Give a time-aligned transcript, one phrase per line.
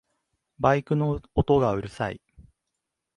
[0.57, 2.19] バイクの音がうるさい